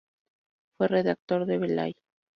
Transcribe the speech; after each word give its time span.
Fue 0.79 0.87
redactor 0.87 1.45
de 1.45 1.59
"¡Velay! 1.59 1.93